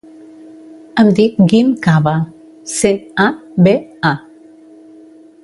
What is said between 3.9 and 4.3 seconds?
a.